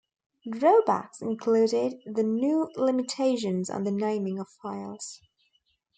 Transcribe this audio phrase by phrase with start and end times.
[0.49, 5.21] Drawbacks included the new limitations on the naming of files.